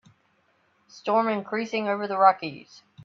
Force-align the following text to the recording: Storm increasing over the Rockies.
Storm 0.87 1.29
increasing 1.29 1.87
over 1.87 2.07
the 2.07 2.17
Rockies. 2.17 2.81